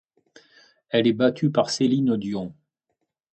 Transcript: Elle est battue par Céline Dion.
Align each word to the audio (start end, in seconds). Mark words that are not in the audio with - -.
Elle 0.89 1.05
est 1.05 1.13
battue 1.13 1.51
par 1.51 1.69
Céline 1.69 2.17
Dion. 2.17 2.55